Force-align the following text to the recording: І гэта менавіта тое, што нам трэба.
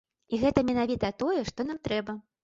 І 0.35 0.37
гэта 0.43 0.61
менавіта 0.69 1.11
тое, 1.23 1.43
што 1.49 1.67
нам 1.67 1.77
трэба. 1.89 2.17